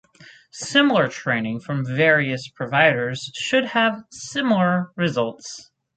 [0.49, 5.69] Similar training from various providers should have similar results.